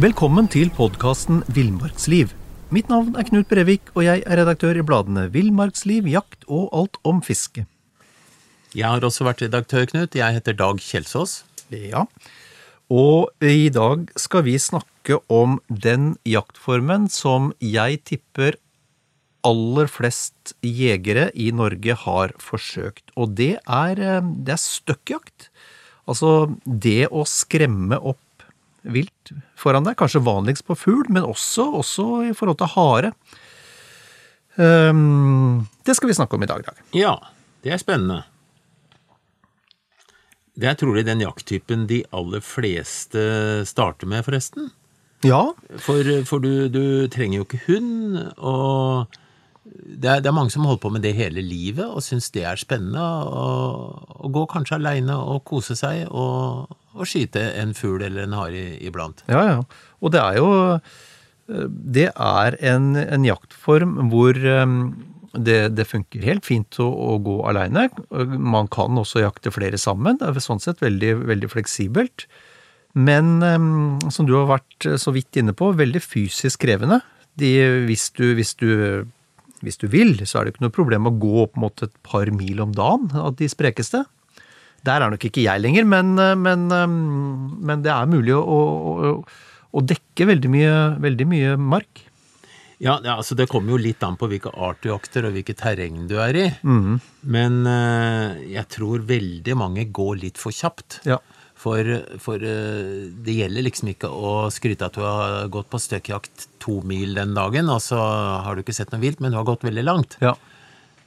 [0.00, 2.30] Velkommen til podkasten Villmarksliv.
[2.72, 6.96] Mitt navn er Knut Brevik, og jeg er redaktør i bladene Villmarksliv, Jakt og Alt
[7.04, 7.66] om fiske.
[8.72, 10.16] Jeg har også vært redaktør, Knut.
[10.16, 11.42] Jeg heter Dag Kjelsås.
[11.68, 12.06] Ja,
[12.88, 18.56] og i dag skal vi snakke om den jaktformen som jeg tipper
[19.44, 25.50] aller flest jegere i Norge har forsøkt, og det er, eh, det er støkkjakt.
[26.08, 28.24] Altså det å skremme opp
[28.82, 29.98] vilt foran deg.
[30.00, 33.12] Kanskje vanligst på fugl, men også, også i forhold til hare.
[34.60, 36.82] Um, det skal vi snakke om i dag, Dag.
[36.96, 37.14] Ja,
[37.64, 38.24] det er spennende.
[40.60, 43.22] Det er trolig den jakttypen de aller fleste
[43.68, 44.68] starter med, forresten.
[45.24, 45.52] Ja.
[45.80, 49.12] For, for du, du, trenger jo ikke hund, og
[49.64, 52.44] det er, det er, mange som holder på med det hele livet og syns det
[52.48, 53.00] er spennende.
[53.00, 58.64] Å gå kanskje aleine og kose seg og, og, skyte en fugl eller en hare
[58.82, 59.22] iblant.
[59.30, 59.86] Ja, ja.
[60.00, 60.50] Og det er jo
[61.50, 64.92] Det er en, en jaktform hvor um,
[65.34, 67.88] det, det, funker helt fint å, å gå aleine.
[68.38, 70.18] Man kan også jakte flere sammen.
[70.20, 72.28] Det er sånn sett veldig, veldig fleksibelt.
[72.94, 77.00] Men um, som du har vært så vidt inne på, veldig fysisk krevende.
[77.38, 77.50] De,
[77.86, 78.70] hvis, du, hvis du
[79.64, 82.30] hvis du vil, så er det ikke noe problem å gå opp mot et par
[82.32, 84.04] mil om dagen av de sprekeste.
[84.86, 89.16] Der er nok ikke jeg lenger, men, men, men det er mulig å, å,
[89.70, 92.06] å dekke veldig mye, veldig mye, mark.
[92.80, 96.06] Ja, altså Det kommer jo litt an på hvilke art du jakter og hvilket terreng
[96.08, 96.46] du er i.
[96.64, 96.96] Mm.
[97.28, 101.02] Men uh, jeg tror veldig mange går litt for kjapt.
[101.08, 101.20] Ja.
[101.60, 101.84] For,
[102.24, 106.78] for, eh, det gjelder liksom ikke å skryte at du har gått på støkkjakt to
[106.88, 107.98] mil den dagen, og så
[108.46, 110.16] har du ikke sett noe vilt, men du har gått veldig langt.
[110.24, 110.32] Ja.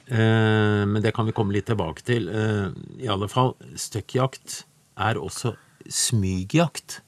[0.06, 2.28] Eh, men det kan vi komme litt tilbake til.
[2.28, 2.70] Eh,
[3.04, 4.62] I alle fall, støkkjakt
[5.00, 5.54] er også
[5.90, 7.00] smygjakt.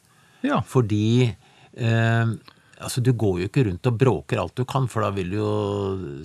[0.46, 0.60] Ja.
[0.66, 1.32] Fordi
[1.76, 2.36] eh,
[2.76, 5.36] Altså, du går jo ikke rundt og bråker alt du kan, for da vil du
[5.38, 5.52] jo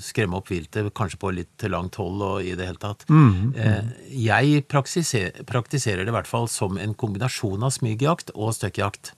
[0.03, 3.05] skremme opp viltet, kanskje på litt langt hold og i det hele tatt.
[3.07, 3.93] Mm, mm.
[4.19, 9.13] Jeg praktiserer, praktiserer, det i hvert fall som en kombinasjon av smygjakt og støkkjakt.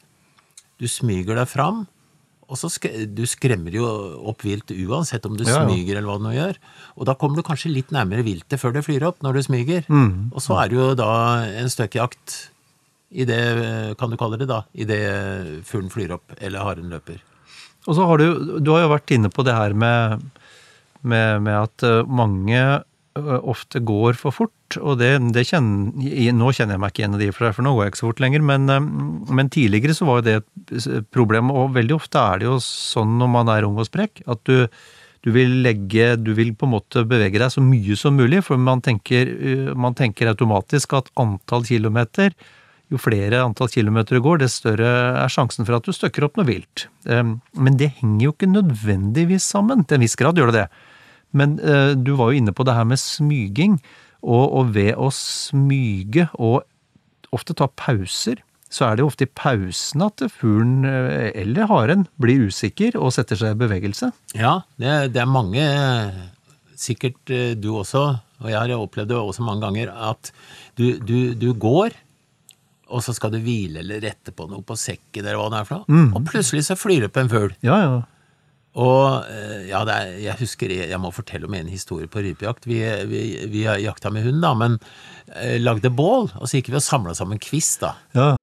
[0.78, 1.88] Du smyger deg fram,
[2.54, 2.86] og så sk
[3.18, 3.88] du skremmer jo
[4.30, 5.62] opp vilt uansett om du ja, ja.
[5.66, 6.60] smyger eller hva du nå gjør.
[7.00, 9.88] Og da kommer du kanskje litt nærmere viltet før det flyr opp, når du smyger.
[9.90, 11.12] Mm, og så er det jo da
[11.64, 12.38] en støkkjakt
[13.14, 13.42] i det,
[13.98, 15.02] kan du kalle det da, i det
[15.66, 17.22] fuglen flyr opp eller haren løper.
[17.90, 20.24] Og så har du, du har jo vært inne på det her med,
[21.02, 22.62] med, med at eh, mange
[23.14, 27.22] ofte går for fort, og det, det kjenner, nå kjenner jeg meg ikke igjen i
[27.22, 28.66] de, for nå går jeg ikke så fort lenger, men,
[29.30, 33.20] men, tidligere så var jo det et problem, og veldig ofte er det jo sånn
[33.20, 34.66] når man er ung og sprekk, at du,
[35.24, 38.58] du vil legge Du vil på en måte bevege deg så mye som mulig, for
[38.58, 39.30] man tenker,
[39.78, 42.34] man tenker automatisk at antall kilometer
[42.92, 44.90] jo flere antall kilometer du går, dess større
[45.24, 46.88] er sjansen for at du støkker opp noe vilt.
[47.08, 49.82] Men det henger jo ikke nødvendigvis sammen.
[49.88, 50.84] Til en viss grad gjør det det.
[51.38, 53.80] Men eh, du var jo inne på det her med smyging,
[54.24, 56.64] og, og ved å smyge og
[57.36, 58.40] ofte ta pauser,
[58.74, 63.14] så er det jo ofte i pausen at fuglen eh, eller haren blir usikker og
[63.14, 64.14] setter seg i bevegelse.
[64.38, 65.66] Ja, det, det er mange,
[66.80, 68.06] sikkert eh, du også,
[68.44, 70.34] og jeg har opplevd det også mange ganger, at
[70.80, 71.94] du, du, du går
[72.94, 75.70] og så skal du hvile eller rette på noe på sekken eller hva det er
[75.70, 75.90] for noe.
[75.90, 76.10] Mm.
[76.14, 77.56] Og plutselig så flyr det opp en fugl.
[77.66, 77.96] Ja, ja.
[78.74, 82.68] Og eh, ja, er, jeg husker Jeg må fortelle om en historie på rypejakt.
[82.68, 82.80] Vi,
[83.10, 84.80] vi, vi jakta med hund, da, men
[85.36, 86.32] eh, lagde bål.
[86.40, 87.94] Og så gikk vi og samla sammen kvist, da.
[88.16, 88.34] Ja.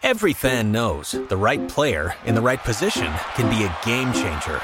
[0.03, 4.61] Every fan knows the right player in the right position can be a game changer.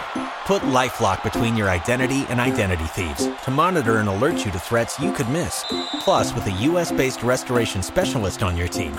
[0.47, 4.99] Put LifeLock between your identity and identity thieves to monitor and alert you to threats
[4.99, 5.65] you could miss.
[6.00, 8.99] Plus, with a U.S.-based restoration specialist on your team,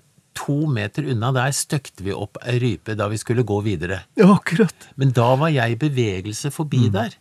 [0.37, 4.03] to meter unna der støkte vi opp ei rype da vi skulle gå videre.
[4.17, 4.87] Ja, akkurat.
[4.95, 6.91] Men da var jeg i bevegelse forbi Mm.
[6.95, 7.17] der.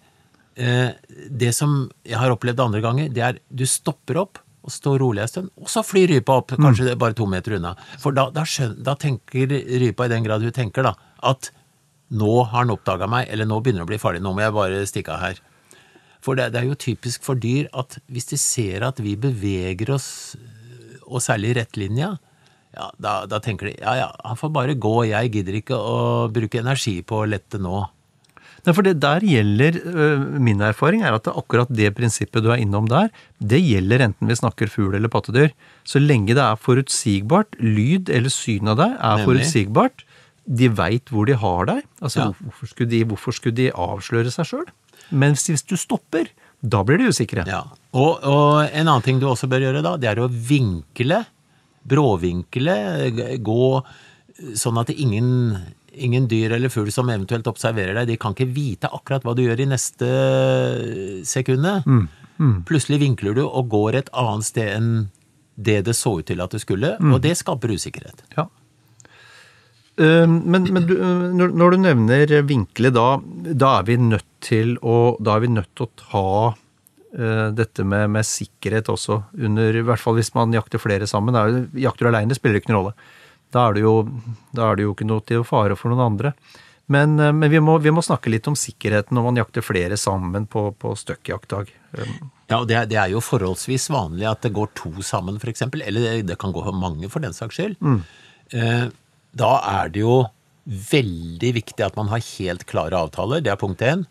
[0.56, 0.92] Eh,
[1.30, 5.22] det som jeg har opplevd andre ganger, det er du stopper opp og står rolig
[5.22, 7.74] en stund, og så flyr rypa opp, kanskje det er bare to meter unna.
[7.98, 11.50] For da, da, skjønner, da tenker rypa, i den grad hun tenker, da, at
[12.12, 14.52] nå har han oppdaga meg, eller nå begynner det å bli farlig, nå må jeg
[14.52, 15.40] bare stikke av her.
[16.20, 19.94] For det, det er jo typisk for dyr at hvis de ser at vi beveger
[19.96, 20.36] oss,
[21.08, 22.18] og særlig i rettlinja,
[22.76, 26.28] ja, da, da tenker de ja ja, han får bare gå, jeg gidder ikke å
[26.32, 27.80] bruke energi på å lette nå.
[28.60, 32.50] Nei, for det der gjelder, øh, Min erfaring er at det akkurat det prinsippet du
[32.52, 33.08] er innom der,
[33.40, 35.54] det gjelder enten vi snakker fugl eller pattedyr.
[35.88, 39.24] Så lenge det er forutsigbart, lyd eller syn av deg er Nemlig.
[39.30, 40.04] forutsigbart,
[40.60, 41.82] de veit hvor de har deg.
[42.02, 42.28] Altså, Ja.
[42.44, 44.68] hvorfor, skulle de, hvorfor skulle de avsløre seg sjøl?
[45.10, 46.28] Mens hvis du stopper,
[46.60, 47.46] da blir de usikre.
[47.48, 47.62] Ja,
[47.96, 51.24] og, og en annen ting du også bør gjøre da, det er å vinkle,
[51.88, 52.74] bråvinkle,
[53.44, 53.66] gå
[54.56, 55.56] sånn at ingen,
[55.92, 59.42] ingen dyr eller fugl som eventuelt observerer deg, de kan ikke vite akkurat hva du
[59.44, 60.08] gjør i neste
[61.28, 61.80] sekunde.
[62.68, 64.92] Plutselig vinkler du og går et annet sted enn
[65.60, 68.22] det det så ut til at du skulle, og det skaper usikkerhet.
[68.36, 68.46] Ja.
[70.00, 73.18] Eh, Men, men du, eh, når du nevner vinkle, da,
[73.52, 76.54] da er vi nødt til å Da er vi nødt til å ta eh,
[77.12, 81.34] dette med, med sikkerhet også under I hvert fall hvis man jakter flere sammen.
[81.34, 82.94] Er jakter du aleine, spiller det ikke noen rolle.
[83.50, 83.94] Da er det jo,
[84.54, 86.30] da er det jo ikke noe til fare for noen andre.
[86.90, 89.98] Men, eh, men vi, må, vi må snakke litt om sikkerheten når man jakter flere
[89.98, 91.72] sammen på, på støkkjaktdag.
[91.98, 92.12] Eh,
[92.50, 95.50] Ja, og det, er- det er jo forholdsvis vanlig at det går to sammen, for
[95.52, 95.82] eksempel.
[95.86, 97.76] Eller det, det kan gå mange, for den saks skyld.
[98.50, 98.88] Eh,
[99.38, 99.50] da
[99.82, 100.16] er det jo
[100.66, 103.42] veldig viktig at man har helt klare avtaler.
[103.42, 104.02] Det er punkt én.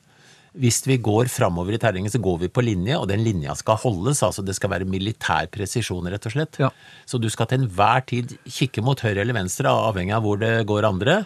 [0.57, 3.77] Hvis vi går framover i terrenget, så går vi på linje, og den linja skal
[3.83, 4.23] holdes.
[4.25, 6.59] altså Det skal være militær presisjon, rett og slett.
[6.59, 6.71] Ja.
[7.05, 10.65] Så du skal til enhver tid kikke mot høyre eller venstre, avhengig av hvor det
[10.69, 11.25] går andre,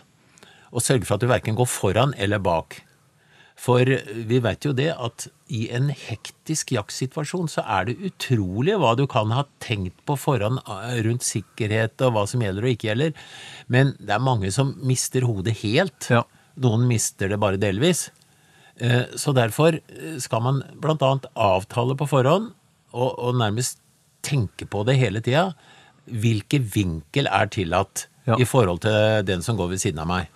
[0.73, 2.81] og sørge for at du verken går foran eller bak.
[3.63, 8.95] For vi vet jo det at i en hektisk jaktsituasjon så er det utrolig hva
[8.97, 12.89] du kan ha tenkt på forhånd eh, rundt sikkerhet og hva som gjelder og ikke
[12.89, 13.13] gjelder.
[13.71, 16.09] Men det er mange som mister hodet helt.
[16.11, 16.23] Ja.
[16.65, 18.07] Noen mister det bare delvis.
[18.81, 22.51] Eh, Så derfor eh, skal man blant annet avtale på forhånd
[22.93, 23.79] og, og nærmest
[24.25, 25.51] tenke på det hele tida.
[26.09, 28.37] Hvilken vinkel er tillatt Ja.
[28.39, 30.29] i forhold til den som går ved siden av meg?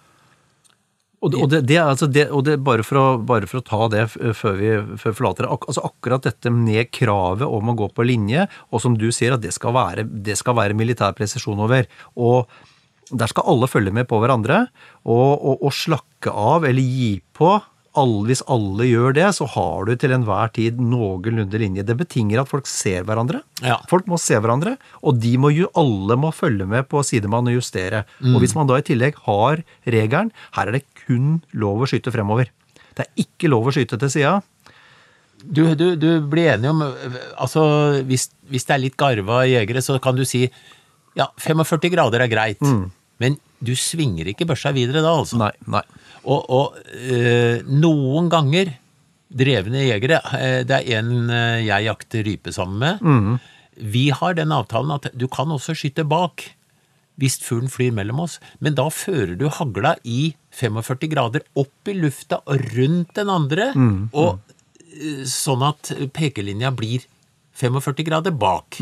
[1.23, 3.65] Og, det, og, det, det, altså det, og det, bare, for å, bare for å
[3.65, 4.67] ta det før vi
[5.01, 8.83] før forlater det, ak, altså akkurat dette med kravet om å gå på linje, og
[8.83, 11.87] som du sier at det skal være, det skal være militær presisjon over.
[12.15, 12.51] og
[13.07, 14.65] der skal alle følge med på hverandre,
[15.07, 17.53] og, og slakke av eller gi på.
[17.97, 21.85] Alle, hvis alle gjør det, så har du til enhver tid noenlunde linje.
[21.87, 23.41] Det betinger at folk ser hverandre.
[23.65, 23.79] Ja.
[23.89, 27.57] Folk må se hverandre, og de må jo, alle må følge med på sidemann og
[27.57, 28.03] justere.
[28.21, 32.13] Og hvis man da i tillegg har regelen, her er det kun lov å skyte
[32.13, 32.51] fremover.
[32.97, 34.37] Det er ikke lov å skyte til sida.
[35.37, 37.61] Du, du, du blir enig om Altså,
[38.09, 40.47] hvis, hvis det er litt garva jegere, så kan du si
[41.17, 42.61] ja, 45 grader er greit.
[43.19, 45.39] Men du svinger ikke børsa videre da, altså.
[45.41, 45.81] Nei, nei.
[46.27, 48.73] Og, og øh, noen ganger
[49.27, 53.39] drevne jegere eh, Det er en eh, jeg jakter rype sammen med.
[53.77, 56.45] Vi har den avtalen at du kan også skyte bak
[57.17, 61.95] hvis fuglen flyr mellom oss, men da fører du hagla i 45 grader opp i
[61.97, 63.71] lufta og rundt den andre,
[64.13, 64.37] og
[64.93, 67.07] eh, sånn at pekelinja blir
[67.57, 68.77] 45 grader bak.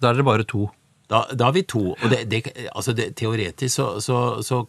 [0.00, 0.68] Da er det bare to.
[1.14, 1.84] Da, da er vi to.
[1.94, 2.40] Og det, det,
[2.74, 4.64] altså det, teoretisk så, så, så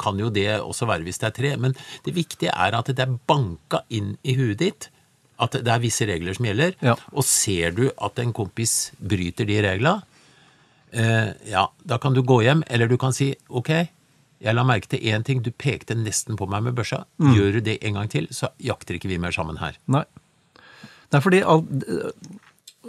[0.00, 1.74] kan jo det også være hvis det er tre, men
[2.06, 4.88] det viktige er at det er banka inn i huet ditt
[5.42, 6.92] at det er visse regler som gjelder, Ja.
[7.10, 10.02] og ser du at en kompis bryter de reglene,
[10.94, 13.70] eh, ja, da kan du gå hjem, eller du kan si ok,
[14.44, 17.60] jeg la merke til én ting, du pekte nesten på meg med børsa, gjør du
[17.66, 19.74] det en gang til, så jakter ikke vi mer sammen her.
[19.90, 20.04] Nei.
[21.12, 21.66] Nei, fordi all,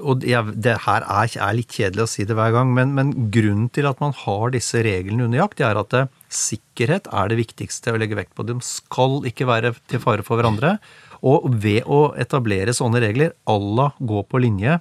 [0.04, 3.14] og jeg, det her er, er litt kjedelig å si det hver gang, men, men
[3.34, 6.04] grunnen til at man har disse reglene under jakt, det er at det,
[6.36, 8.46] sikkerhet er det viktigste å legge vekt på.
[8.48, 10.76] De skal ikke være til fare for hverandre.
[11.26, 14.78] Og ved å etablere sånne regler, à la gå på linje,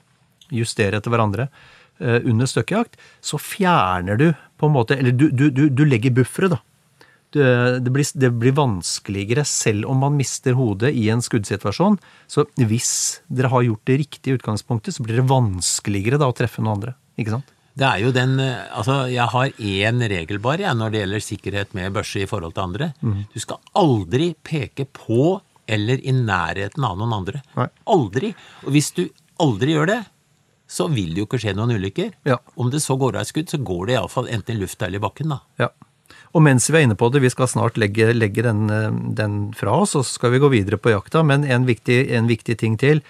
[0.55, 4.29] justere etter hverandre eh, under støkkejakt, så fjerner du
[4.59, 6.61] på en måte Eller du, du, du, du legger buffere, da.
[7.35, 7.47] Det,
[7.83, 11.99] det, blir, det blir vanskeligere selv om man mister hodet i en skuddsituasjon.
[12.31, 12.93] Så hvis
[13.27, 16.77] dere har gjort det riktige i utgangspunktet, så blir det vanskeligere da å treffe noen
[16.79, 16.95] andre.
[17.19, 17.51] Ikke sant?
[17.75, 21.27] Det er jo den eh, Altså, jeg har én regel bare jeg, når det gjelder
[21.27, 22.93] sikkerhet med børse i forhold til andre.
[23.35, 27.41] Du skal aldri peke på eller i nærheten av noen andre.
[27.57, 27.71] Nei.
[27.91, 28.35] Aldri.
[28.67, 29.07] Og hvis du
[29.43, 30.01] aldri gjør det,
[30.71, 32.13] så vil det jo ikke skje noen ulykker.
[32.29, 32.39] Ja.
[32.61, 35.01] Om det så går av et skudd, så går det iallfall enten i lufta eller
[35.01, 35.41] i bakken, da.
[35.61, 35.71] Ja.
[36.35, 39.53] Og mens vi er inne på det, vi skal snart legge, legge den, eh, den
[39.55, 41.23] fra oss, og så skal vi gå videre på jakta.
[41.23, 43.03] Men en viktig, en viktig ting til.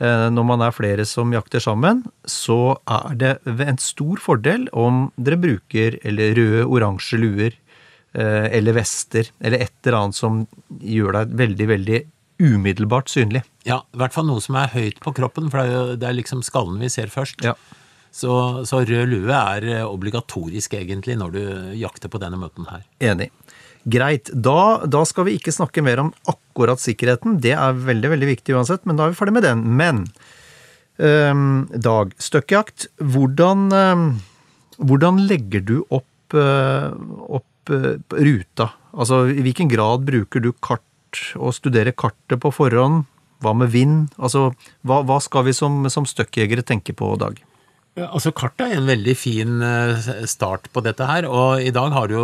[0.00, 5.12] Eh, Når man er flere som jakter sammen, så er det en stor fordel om
[5.16, 7.52] dere bruker eller røde, oransje luer
[8.14, 10.46] eh, eller vester, eller et eller annet som
[10.80, 12.00] gjør deg veldig, veldig
[12.42, 13.44] umiddelbart synlig.
[13.68, 16.08] Ja, i hvert fall noe som er høyt på kroppen, for det er, jo, det
[16.08, 17.44] er liksom skallen vi ser først.
[17.46, 17.54] Ja.
[18.12, 18.32] Så,
[18.68, 21.42] så rød lue er eh, obligatorisk egentlig når du
[21.80, 22.84] jakter på denne møten her.
[23.00, 23.30] Enig.
[23.88, 24.30] Greit.
[24.30, 27.40] Da, da skal vi ikke snakke mer om akkurat sikkerheten.
[27.42, 29.64] Det er veldig, veldig viktig uansett, men da er vi ferdig med den.
[29.80, 30.04] Men
[31.02, 32.86] øhm, Dag, støkkjakt.
[33.00, 34.06] Hvordan, øhm,
[34.78, 36.92] hvordan legger du opp, øh,
[37.40, 38.70] opp øh, ruta?
[38.92, 43.06] Altså, i hvilken grad bruker du kart og studerer kartet på forhånd?
[43.42, 44.12] Hva med vind?
[44.22, 44.52] Altså,
[44.86, 47.40] hva, hva skal vi som, som støkkjegere tenke på, Dag?
[47.92, 52.08] Altså Kartet er en veldig fin eh, start på dette her, og i dag har
[52.08, 52.22] du jo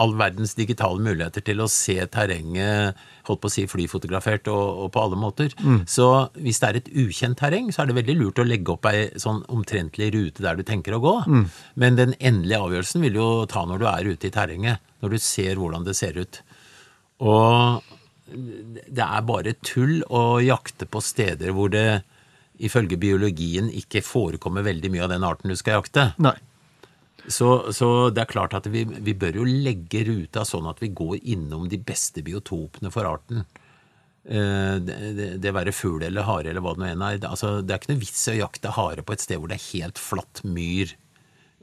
[0.00, 2.96] all verdens digitale muligheter til å se terrenget
[3.28, 5.52] holdt på å si flyfotografert og, og på alle måter.
[5.88, 6.06] Så
[6.40, 9.10] hvis det er et ukjent terreng, så er det veldig lurt å legge opp ei
[9.20, 11.14] sånn omtrentlig rute der du tenker å gå.
[11.80, 15.16] Men den endelige avgjørelsen vil du jo ta når du er ute i terrenget, når
[15.16, 16.40] du ser hvordan det ser ut.
[17.24, 17.84] Og
[18.88, 22.02] det er bare tull å jakte på steder hvor det
[22.64, 26.08] ifølge biologien ikke forekommer veldig mye av den arten du skal jakte.
[26.24, 26.34] Nei.
[27.24, 30.90] Så, så det er klart at vi, vi bør jo legge ruta sånn at vi
[30.92, 33.44] går innom de beste biotopene for arten.
[34.24, 37.18] Eh, Det, det, det være fugl eller hare eller hva det nå enn er.
[37.22, 39.48] Det- Altså, det er ikke noe vits i å jakte hare på et sted hvor
[39.52, 40.92] det er helt flatt myr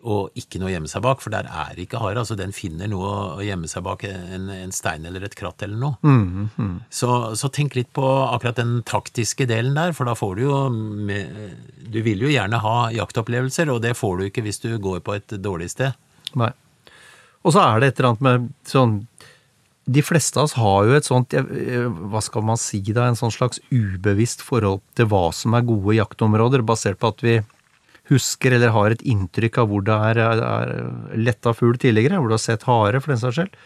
[0.02, 2.22] og ikke noe å gjemme seg bak, for der er ikke hare.
[2.22, 5.78] Altså, den finner noe å gjemme seg bak, en, en stein eller et kratt eller
[5.82, 6.00] noe.
[6.90, 10.58] Så, så tenk litt på akkurat den taktiske delen der, for da får du jo
[10.72, 11.54] med,
[11.92, 15.18] Du vil jo gjerne ha jaktopplevelser, og det får du ikke hvis du går på
[15.20, 15.94] et dårlig sted.
[16.40, 16.52] Nei.
[17.42, 19.00] Og så er det et eller annet med sånn
[19.92, 23.08] De fleste av oss har jo et sånt Hva skal man si da?
[23.10, 27.40] En sånn slags ubevisst forhold til hva som er gode jaktområder, basert på at vi
[28.12, 30.74] husker eller har et inntrykk av hvor det er, er
[31.16, 33.58] letta fugl tidligere, hvor du har sett hare, for den saks skyld.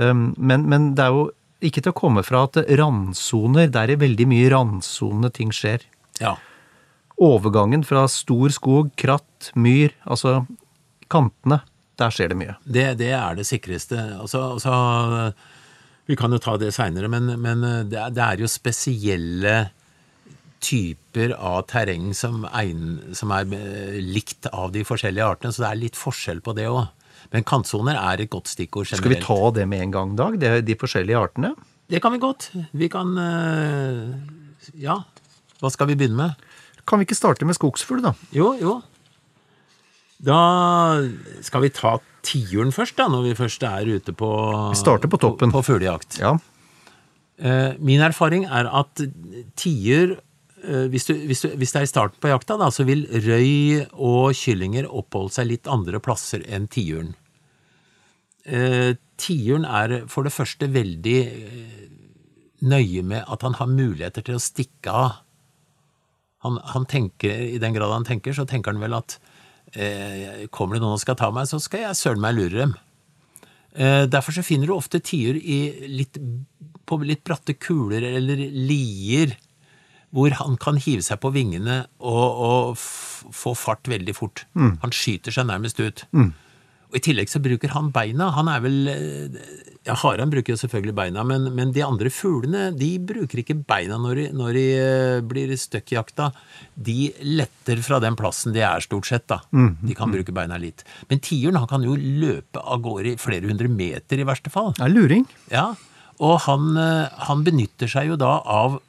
[0.00, 1.26] Um, Men, men det er jo
[1.62, 5.84] ikke til å komme fra at randsoner, der i veldig mye randsonende ting skjer.
[6.18, 6.34] Ja.
[7.22, 10.40] Overgangen fra stor skog, kratt, myr, altså
[11.12, 11.60] kantene,
[12.00, 12.56] der skjer det mye.
[12.64, 14.00] Det, det er det sikreste.
[14.16, 15.30] Altså, altså,
[16.10, 19.56] vi kan jo ta det seinere, men, men det, er, det er jo spesielle
[20.62, 22.44] typer av terreng som,
[23.18, 26.68] som er eh, likt av de forskjellige artene, så det er litt forskjell på det
[26.70, 26.84] òg.
[27.32, 29.02] Men kantsoner er et godt stikkord generelt.
[29.02, 30.38] Skal vi ta det med en gang, Dag?
[30.42, 31.52] Det er de forskjellige artene?
[31.92, 32.50] Det kan vi godt.
[32.72, 34.14] Vi kan eh,
[34.80, 35.00] Ja.
[35.62, 36.48] Hva skal vi begynne med?
[36.88, 38.14] Kan vi ikke starte med skogsfugl, da?
[38.34, 38.80] Jo, jo.
[40.22, 40.38] Da
[41.42, 44.28] skal vi ta tiuren først, da, når vi først er ute på
[44.70, 45.50] Vi starter på toppen.
[45.54, 46.18] På, på fuglejakt.
[46.22, 46.36] Ja.
[47.42, 49.02] Eh, Min erfaring er at
[49.58, 50.16] tiur
[50.62, 53.82] hvis, du, hvis, du, hvis det er i starten på jakta, da, så vil røy
[53.92, 57.16] og kyllinger oppholde seg litt andre plasser enn tiuren.
[58.46, 61.82] Eh, Tiuren er for det første veldig eh,
[62.66, 65.20] nøye med at han har muligheter til å stikke av.
[66.42, 69.18] Han, han tenker, I den grad han tenker, så tenker han vel at
[69.78, 72.74] eh, kommer det noen og skal ta meg, så skal jeg søren meg lure dem.
[73.78, 75.38] Eh, derfor så finner du ofte tiur
[76.82, 79.36] på litt bratte kuler eller lier,
[80.12, 82.78] hvor han kan hive seg på vingene og, og
[83.32, 84.44] få fart veldig fort.
[84.54, 86.04] Han skyter seg nærmest ut.
[86.92, 88.26] Og I tillegg så bruker han beina.
[88.36, 89.36] Han er vel eh,
[89.88, 93.96] Ja, haren bruker jo selvfølgelig beina, men, men de andre fuglene de bruker ikke beina
[93.98, 96.28] når de, når de eh, blir støkkjakta.
[96.76, 99.24] De letter fra den plassen de er, stort sett.
[99.32, 99.40] da.
[99.80, 100.84] De kan bruke beina litt.
[101.08, 104.74] Men tiuren han kan jo løpe av gårde i flere hundre meter, i verste fall.
[104.76, 105.24] Det er luring.
[105.50, 105.70] Ja,
[106.22, 108.82] og han, eh, han benytter seg jo da av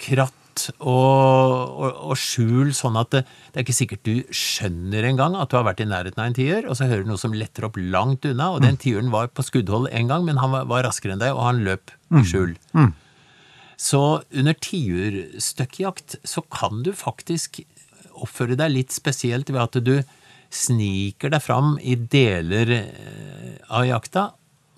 [0.00, 0.32] kratt
[0.78, 5.50] og, og, og skjul, sånn at det, det er ikke sikkert du skjønner engang at
[5.50, 7.66] du har vært i nærheten av en tiur, og så hører du noe som letter
[7.66, 10.86] opp langt unna, og den tiuren var på skuddhold en gang, men han var, var
[10.86, 12.54] raskere enn deg, og han løp i skjul.
[13.80, 17.64] Så under tiurstøkkjakt så kan du faktisk
[18.14, 19.96] oppføre deg litt spesielt ved at du
[20.54, 24.28] sniker deg fram i deler eh, av jakta,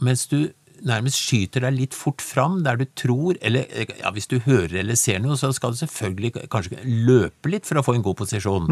[0.00, 0.46] mens du
[0.86, 4.80] nærmest skyter deg litt fort fram der du tror, eller eh, ja, hvis du hører
[4.82, 8.18] eller ser noe, så skal du selvfølgelig kanskje løpe litt for å få en god
[8.22, 8.68] posisjon.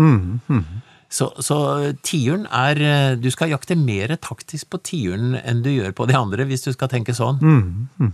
[1.14, 1.56] Så, så
[2.02, 6.16] tiuren er eh, Du skal jakte mer taktisk på tiuren enn du gjør på de
[6.18, 7.38] andre, hvis du skal tenke sånn.
[7.42, 8.12] Mm,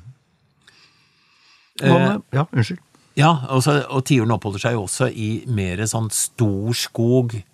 [1.81, 2.83] med Ja, unnskyld.
[3.19, 7.47] Ja, og, så, og tiuren oppholder seg jo også i mer sånn stor skog eh,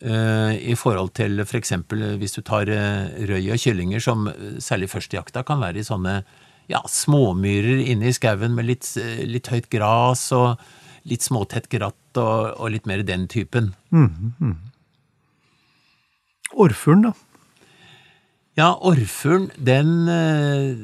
[0.00, 4.90] i forhold til for eksempel hvis du tar eh, røy og kyllinger, som eh, særlig
[4.92, 6.20] førstejakta kan være i sånne
[6.68, 10.60] ja, småmyrer inne i skauen med litt, eh, litt høyt gras og
[11.08, 13.72] litt småtett gratt og, og litt mer den typen.
[16.54, 17.14] Orrfuglen, da?
[18.58, 20.76] Ja, orrfuglen, den eh,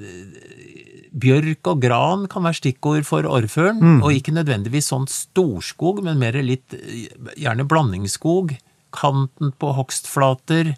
[1.14, 6.35] Bjørk og gran kan være stikkord for orrfuglen, og ikke nødvendigvis sånn storskog, men mer
[6.42, 7.06] litt eh,
[7.38, 8.56] gjerne blandingsskog.
[8.94, 10.74] Kanten på hogstflater.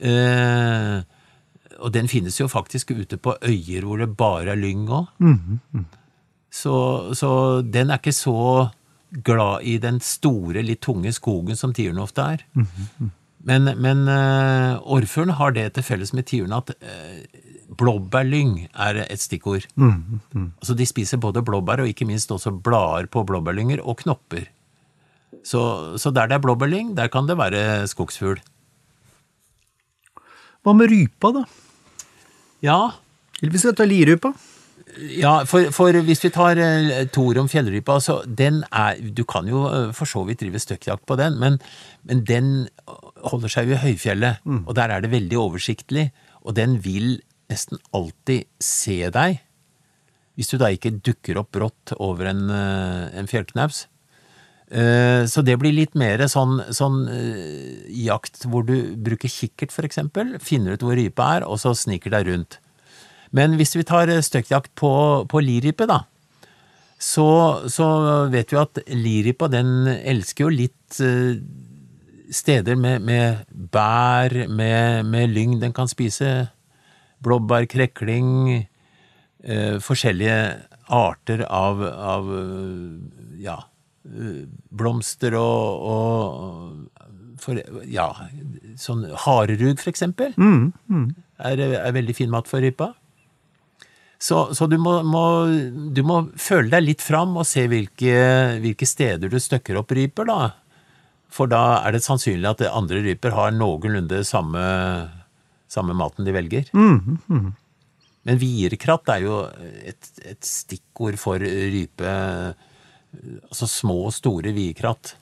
[0.00, 1.02] Eh,
[1.76, 5.10] og den finnes jo faktisk ute på øyer hvor det bare er lyng òg.
[6.56, 6.74] Så,
[7.18, 7.30] så
[7.62, 8.68] den er ikke så
[9.26, 12.44] glad i den store, litt tunge skogen som tiuren ofte er.
[13.46, 17.20] Men, men eh, orrfuglen har det til felles med tiuren at eh,
[17.78, 19.68] blåbærlyng er et stikkord.
[20.58, 24.48] Altså De spiser både blåbær og ikke minst også blader på blåbærlynger og knopper.
[25.46, 25.62] Så,
[26.02, 28.40] så der det er blåbærlyng, der kan det være skogsfugl.
[30.66, 31.46] Hva med rypa, da?
[32.64, 32.80] Ja,
[33.38, 34.32] Eller vi skal ta lirypa?
[34.96, 39.66] Ja, for, for hvis vi tar eh, Torum fjellrypa, så den er Du kan jo
[39.68, 41.58] eh, for så vidt drive støkkjakt på den, men,
[42.08, 42.48] men den
[43.28, 46.08] holder seg jo i høyfjellet, og der er det veldig oversiktlig,
[46.42, 47.18] og den vil
[47.52, 49.42] nesten alltid se deg.
[50.36, 53.84] Hvis du da ikke dukker opp brått over en, eh, en fjellknaus.
[54.70, 59.86] Eh, Så det blir litt mer sånn, sånn eh, jakt hvor du bruker kikkert, for
[59.86, 62.58] eksempel, finner ut hvor rypa er, og så sniker deg rundt.
[63.30, 64.90] Men hvis vi tar eh, støkkjakt på,
[65.30, 66.02] på lirype, da,
[66.98, 67.86] så, så
[68.32, 70.96] vet vi at lirypa den elsker jo litt
[72.32, 76.48] steder med, med bær, med, med lyng den kan spise.
[77.22, 78.66] Blåbær, krekling,
[79.44, 80.40] eh, forskjellige
[80.90, 82.32] arter av, av
[83.42, 83.60] ja,
[84.70, 87.58] blomster og, og for,
[87.90, 88.08] ja,
[88.80, 90.36] sånn harerug, for eksempel,
[91.36, 92.94] Er, er veldig fin mat for rypa.
[94.18, 95.24] Så, så du, må, må,
[95.92, 98.14] du må føle deg litt fram og se hvilke,
[98.62, 100.38] hvilke steder du støkker opp ryper, da.
[101.28, 104.62] For da er det sannsynlig at andre ryper har noenlunde samme,
[105.68, 106.70] samme maten de velger.
[108.26, 109.42] Men vierkratt er jo
[109.84, 112.16] et, et stikkord for rype
[113.48, 115.16] Altså små og store vikratt,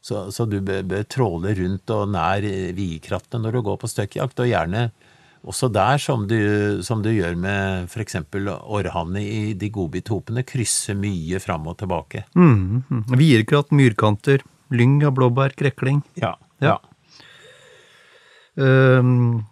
[0.00, 2.44] Så, så du bør, bør tråle rundt og nær
[2.76, 4.90] vierkrattene når du går på støkkjakt, og gjerne
[5.48, 6.38] også der, som du,
[6.82, 8.16] som du gjør med f.eks.
[8.34, 12.24] orrhanne i de godbithopene, krysse mye fram og tilbake.
[12.34, 13.04] Mm.
[13.14, 14.42] Vierkratt, myrkanter,
[14.74, 16.02] lyng av blåbær, krekling.
[16.20, 16.34] Ja.
[16.64, 16.78] Ja.
[18.58, 19.44] Ehm,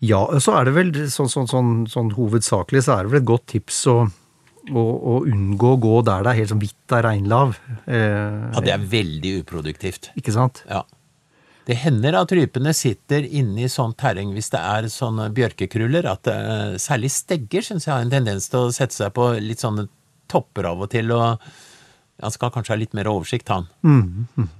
[0.00, 3.28] ja, så er det vel sånn, sånn, sånn, sånn hovedsakelig så er det vel et
[3.28, 3.96] godt tips å,
[4.70, 7.56] å, å unngå å gå der det er helt sånn hvitt av reinlav.
[7.86, 10.10] Eh, ja, det er veldig uproduktivt.
[10.18, 10.62] Ikke sant?
[10.68, 10.84] Ja.
[11.68, 16.30] Det hender at rypene sitter inne i sånt terreng hvis det er sånne bjørkekruller, at
[16.32, 19.84] eh, særlig stegger syns jeg har en tendens til å sette seg på litt sånne
[20.32, 21.36] topper av og til, og
[22.18, 23.68] han skal kanskje ha litt mer oversikt, han.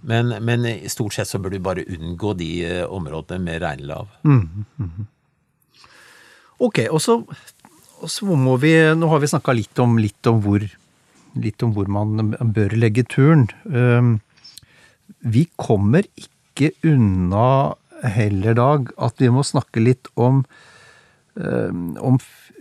[0.06, 4.12] Men, men stort sett så bør du bare unngå de eh, områdene med reinlav.
[6.58, 7.16] Ok, og så,
[8.02, 10.64] og så må vi Nå har vi snakka litt litt om hvor
[11.38, 13.48] litt om hvor man bør legge turen.
[13.70, 14.20] Ehm,
[15.22, 20.44] Vi kommer ikke unna heller, Dag, at vi må snakke litt om
[21.38, 22.18] ehm, om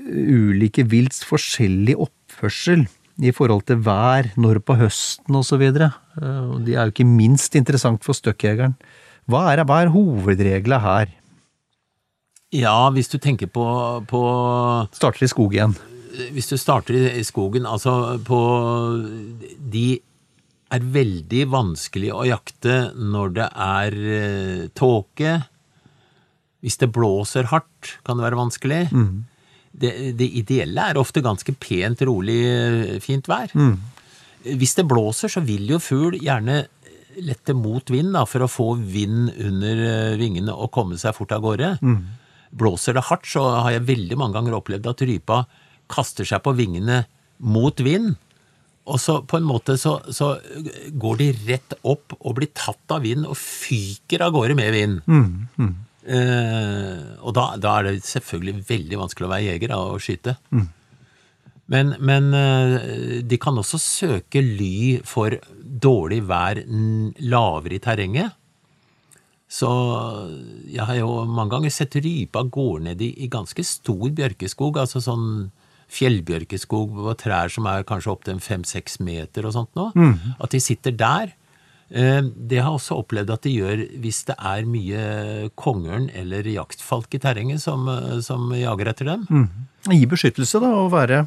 [0.08, 5.63] ulike vilts forskjellig oppførsel i forhold til vær, når på høsten osv.
[5.73, 8.78] De er jo ikke minst interessant for støkkjegeren.
[9.28, 11.16] Hva er, hva er hovedregla her?
[12.55, 13.65] Ja, hvis du tenker på,
[14.07, 14.21] på
[14.95, 15.75] Starter i skog igjen.
[16.33, 18.38] Hvis du starter i skogen, altså på
[19.69, 19.99] De
[20.73, 25.36] er veldig vanskelig å jakte når det er eh, tåke.
[26.63, 28.81] Hvis det blåser hardt, kan det være vanskelig.
[29.77, 33.51] Det, det ideelle er ofte ganske pent, rolig, eh, fint vær.
[34.47, 36.63] Hvis det blåser, så vil jo fugl gjerne
[37.23, 41.31] lette mot vind da, for å få vind under eh, vingene og komme seg fort
[41.36, 41.75] av gårde.
[42.51, 45.41] Blåser det hardt, så har jeg veldig mange ganger opplevd at rypa
[45.91, 47.03] kaster seg på vingene
[47.39, 48.15] mot vind.
[48.88, 50.38] Og så på en måte så, så
[50.95, 54.97] går de rett opp og blir tatt av vind og fyker av gårde med vind.
[56.07, 60.38] Eh, og da, da er det selvfølgelig veldig vanskelig å være jeger da, og skyte.
[61.67, 66.62] Men, men eh, de kan også søke ly for dårlig vær
[67.27, 68.38] lavere i terrenget.
[69.47, 69.67] Så
[70.67, 74.99] jeg har jo mange ganger sett rypa gå ned i, i ganske stor bjørkeskog, altså
[75.03, 75.51] sånn
[75.88, 79.91] fjellbjørkeskog og trær som er kanskje opptil fem-seks meter og sånt nå.
[80.43, 81.36] At de sitter der
[81.89, 86.43] Eh, Det har jeg også opplevd at de gjør hvis det er mye kongeørn eller
[86.43, 89.23] jaktfalk i terrenget som, eh, som jager etter dem.
[89.88, 91.21] Gi beskyttelse, da, og være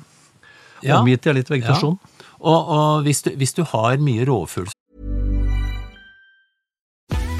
[1.01, 1.97] omgitt av litt vegetasjon.
[2.41, 4.69] Og, og hvis, du, hvis du har mye rovfugl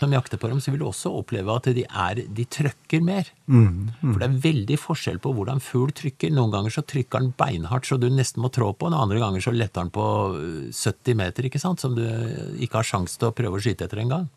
[0.00, 3.28] Som jakter på dem, så vil du også oppleve at de, er, de trykker mer.
[4.00, 6.32] For det er veldig forskjell på hvordan fugl trykker.
[6.34, 9.44] Noen ganger så trykker den beinhardt så du nesten må trå på, og andre ganger
[9.44, 12.04] så letter den på øh, 70 meter, ikke sant, som du
[12.58, 14.28] ikke har sjanse til å prøve å skyte etter engang.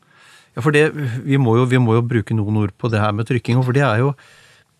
[0.54, 0.89] Ja, for det,
[1.26, 3.76] vi, må jo, vi må jo bruke noen ord på det her med trykking, for
[3.76, 4.13] det er jo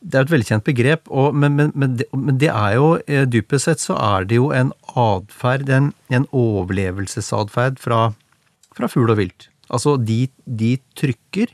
[0.04, 3.24] det er et velkjent begrep, og, men, men, men, det, men det er jo eh,
[3.24, 8.02] dypest sett så er det jo en atferd, en, en overlevelsesatferd fra,
[8.76, 9.48] fra fugl og vilt.
[9.69, 11.54] Altså, de, de trykker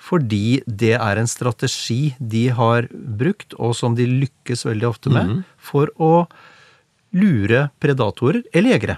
[0.00, 5.42] fordi det er en strategi de har brukt, og som de lykkes veldig ofte med,
[5.60, 6.24] for å
[7.12, 8.96] lure predatorer eller jegere.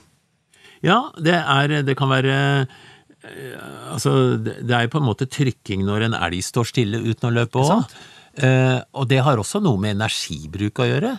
[0.83, 3.59] Ja, det, er, det kan være eh,
[3.93, 7.63] Altså, det er på en måte trykking når en elg står stille uten å løpe
[7.63, 7.93] òg.
[8.35, 11.13] Eh, og det har også noe med energibruk å gjøre.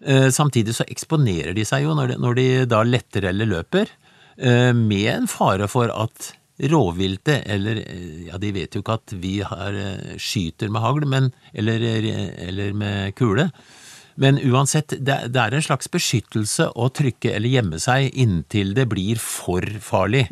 [0.00, 3.92] Eh, samtidig så eksponerer de seg jo når de, når de da letter eller løper,
[4.38, 6.32] eh, med en fare for at
[6.68, 11.06] rovviltet, eller eh, ja, de vet jo ikke at vi har, eh, skyter med hagl,
[11.08, 13.48] men, eller, eh, eller med kule.
[14.20, 18.84] Men uansett, det, det er en slags beskyttelse å trykke eller gjemme seg inntil det
[18.90, 20.26] blir for farlig.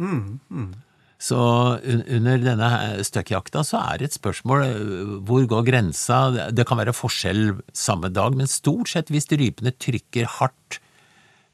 [1.19, 1.39] Så
[1.83, 2.69] un- under denne
[3.03, 6.19] støkkjakta så er det et spørsmål hvor går grensa?
[6.55, 10.79] Det kan være forskjell samme dag, men stort sett hvis rypene trykker hardt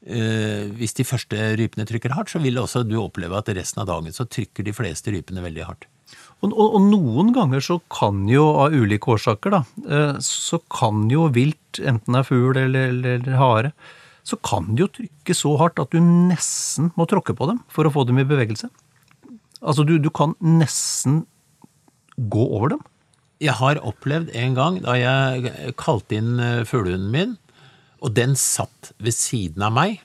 [0.05, 4.13] Hvis de første rypene trykker hardt, så vil også du oppleve at resten av dagen
[4.13, 5.87] så trykker de fleste rypene veldig hardt.
[6.43, 11.05] Og, og, og noen ganger så kan jo, av ulike årsaker, da, eh, så kan
[11.11, 13.71] jo vilt, enten det er fugl eller, eller, eller hare,
[14.25, 17.85] så kan de jo trykke så hardt at du nesten må tråkke på dem for
[17.85, 18.71] å få dem i bevegelse.
[19.61, 21.23] Altså, du, du kan nesten
[22.17, 22.83] gå over dem.
[23.43, 27.35] Jeg har opplevd en gang da jeg kalte inn øh, fuglehunden min,
[28.03, 30.01] og den satt ved siden av meg.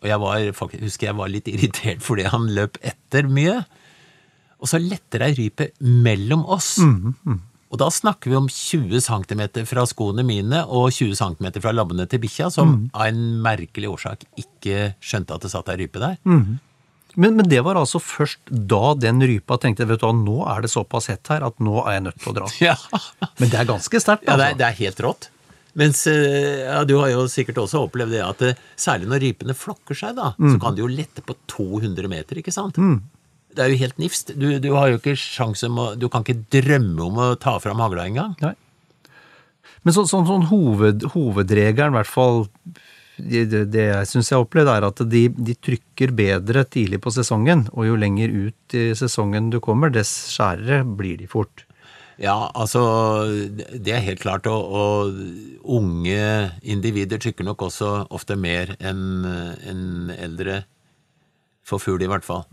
[0.00, 3.58] Og jeg var, faktisk, husker jeg var litt irritert fordi han løp etter mye.
[4.60, 6.74] Og så letter ei rype mellom oss.
[7.70, 12.08] Og da snakker vi om 20 cm fra skoene mine og 20 cm fra labbene
[12.10, 16.18] til bikkja, som av en merkelig årsak ikke skjønte at det satt ei rype der.
[17.18, 20.62] Men, men det var altså først da den rypa tenkte vet du hva, nå er
[20.62, 22.50] det såpass hett her at nå er jeg nødt til å dra.
[22.68, 22.76] Ja,
[23.40, 24.58] Men det er ganske sterkt, ja det, er, altså.
[24.60, 25.30] det er helt rått.
[25.78, 29.54] Mens eh, ja, du har jo sikkert også opplevd det at eh, særlig når rypene
[29.54, 32.80] flokker seg, da, så kan de jo lette på 200 meter, ikke sant?
[33.54, 34.34] Det er jo helt nifst.
[34.38, 37.56] Du, du har jo ikke sjans om å Du kan ikke drømme om å ta
[37.62, 38.36] fram hagla engang.
[38.42, 38.54] Nei.
[39.82, 42.44] Men så, sånn, sånn hoved, hovedregelen, i hvert fall
[43.20, 47.00] det, det, det jeg syns jeg har opplevd, er at de, de trykker bedre tidlig
[47.04, 47.66] på sesongen.
[47.74, 51.64] Og jo lenger ut i sesongen du kommer, dess skjærere blir de fort.
[52.20, 52.80] Ja, altså
[53.72, 55.14] Det er helt klart, og, og
[55.64, 60.62] unge individer tykker nok også ofte mer enn en eldre.
[61.64, 62.44] For fugl, i hvert fall.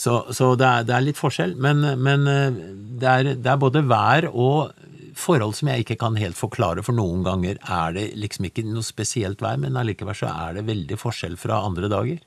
[0.00, 3.82] Så, så det, er, det er litt forskjell, men, men det, er, det er både
[3.88, 4.70] vær og
[5.18, 8.84] forhold som jeg ikke kan helt forklare, for noen ganger er det liksom ikke noe
[8.86, 12.20] spesielt vær, men allikevel så er det veldig forskjell fra andre dager.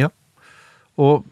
[0.00, 0.10] Ja.
[1.02, 1.24] Og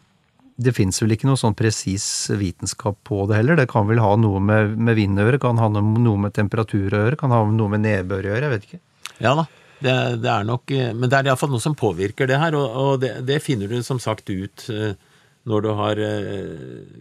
[0.55, 2.05] det fins vel ikke noe sånn presis
[2.37, 3.57] vitenskap på det heller.
[3.57, 6.93] Det kan vel ha noe med, med vind å gjøre, kan ha noe med temperatur
[6.93, 8.81] å gjøre, kan ha noe med nedbør å gjøre, jeg vet ikke.
[9.23, 9.47] Ja da,
[9.83, 12.77] det, det er nok eh, Men det er iallfall noe som påvirker det her, og,
[12.83, 14.93] og det, det finner du som sagt ut eh,
[15.49, 16.53] når du har eh,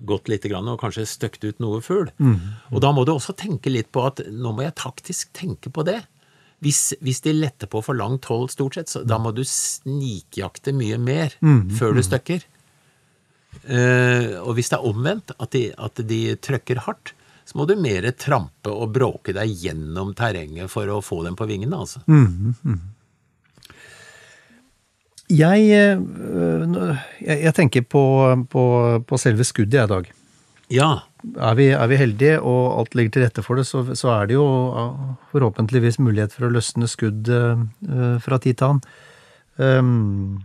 [0.08, 2.08] gått litt grann, og kanskje støkt ut noe fugl.
[2.72, 5.84] Og da må du også tenke litt på at nå må jeg taktisk tenke på
[5.86, 6.00] det.
[6.62, 10.74] hvis, hvis de letter på for langt hold, stort sett, så da må du snikjakte
[10.74, 12.44] mye mer Mm, før du støkker.
[13.62, 17.74] Eh, og hvis det er omvendt, at de, at de trøkker hardt, så må du
[17.76, 22.02] mer trampe og bråke deg gjennom terrenget for å få dem på vingene, altså.
[25.32, 28.04] Jeg, øh, Jeg, jeg, jeg tenker på,
[28.52, 28.64] på,
[29.08, 30.10] på selve skuddet, jeg, Dag.
[30.72, 30.90] Ja.
[31.22, 34.26] Er vi, er vi heldige og alt ligger til rette for det, så, så er
[34.30, 34.46] det jo
[35.30, 37.62] forhåpentligvis mulighet for å løsne skudd øh,
[38.24, 38.82] fra tid til annen.
[39.60, 40.40] Um,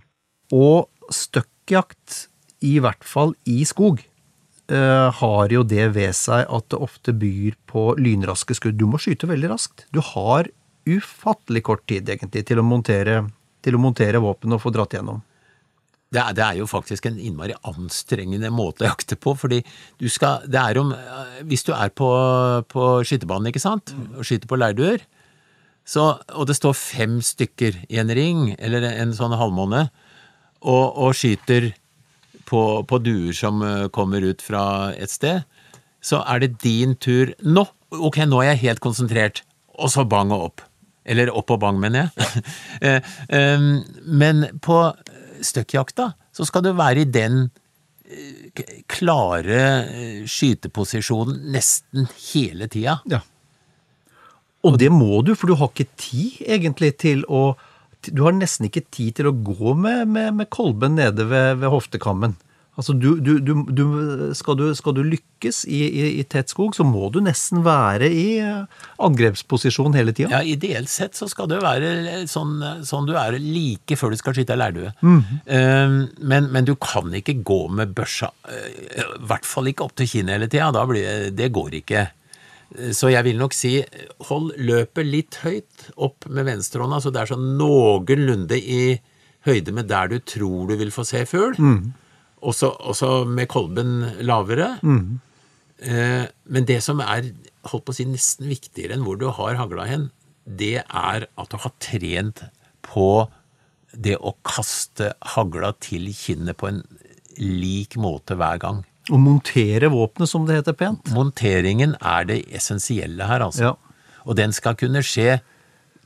[0.54, 2.28] og støkkjakt,
[2.66, 4.02] i hvert fall i skog,
[4.72, 8.80] øh, har jo det ved seg at det ofte byr på lynraske skudd.
[8.80, 9.86] Du må skyte veldig raskt.
[9.94, 10.50] Du har
[10.88, 13.26] ufattelig kort tid, egentlig, til å montere,
[13.62, 15.22] til å montere våpen og få dratt gjennom.
[16.08, 19.60] Det er, det er jo faktisk en innmari anstrengende måte å jakte på, fordi
[20.00, 20.94] du skal Det er om
[21.44, 22.08] Hvis du er på,
[22.72, 25.04] på skytebanen, ikke sant, og skyter på leirduer,
[25.96, 29.90] og det står fem stykker i en ring, eller en sånn halvmåne,
[30.64, 31.74] og, og skyter
[32.48, 35.44] på, på duer som eh, kommer ut fra et sted,
[36.04, 37.66] så er det din tur nå.
[37.92, 39.44] Ok, nå er jeg helt konsentrert.
[39.78, 40.66] Og så bang og opp.
[41.08, 42.44] Eller opp og bang, mener jeg.
[42.88, 43.62] Eh,
[44.06, 44.82] Men på
[45.44, 47.48] støkkjakta så skal du være i den
[48.08, 49.62] eh, klare
[50.30, 53.00] skyteposisjonen nesten hele tida.
[53.10, 53.24] Ja.
[54.68, 57.56] Og det må du, for du har ikke tid egentlig til å
[58.14, 61.74] Du har nesten ikke tid til å gå med, med, med kolben nede ved, ved
[61.74, 62.38] hoftekammen.
[62.78, 63.86] Altså du, du, du,
[64.38, 68.10] skal, du, skal du lykkes i, i, i tett skog, så må du nesten være
[68.14, 70.30] i eh, angrepsposisjon hele tida.
[70.36, 74.38] Ja, Ideelt sett så skal du være sånn, sånn du er like før du skal
[74.38, 74.94] skyte ei leirdue.
[75.02, 79.98] Eh, men, men du kan ikke gå med børsa, eh, i hvert fall ikke opp
[79.98, 80.70] til kinnet hele tida.
[80.78, 82.06] Da blir, det går ikke.
[82.92, 83.78] Så jeg vil nok si
[84.28, 88.98] hold løpet litt høyt opp med venstrehånda, så det er sånn noenlunde i
[89.48, 91.56] høyde med der du tror du vil få se fugl.
[91.56, 91.94] Mm.
[92.48, 94.76] Også, også, med kolben lavere.
[94.84, 97.32] Eh, Men det som er
[97.72, 100.10] holdt på å si, nesten viktigere enn hvor du har hagla hen,
[100.48, 102.44] det er at du har trent
[102.86, 103.28] på
[103.92, 106.84] det å kaste hagla til kinnet på en
[107.38, 108.84] lik måte hver gang.
[109.08, 111.12] Og montere våpenet, som det heter pent.
[111.16, 113.72] Monteringen er det essensielle her, altså.
[113.72, 114.24] Ja.
[114.28, 115.40] Og den skal kunne skje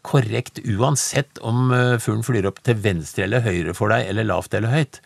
[0.05, 4.53] korrekt uansett om eh, fuglen flyr opp til venstre eller høyre for deg, eller lavt
[4.57, 5.01] eller høyt.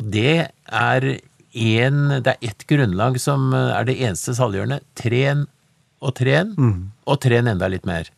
[0.00, 1.08] Og det er
[1.54, 4.80] en, det er ett grunnlag som eh, er det eneste saliggjørende.
[4.98, 5.46] Tren
[6.04, 6.52] og tren,
[7.08, 8.10] og tren enda litt mer.